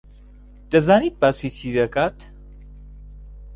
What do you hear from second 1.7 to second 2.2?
دەکات.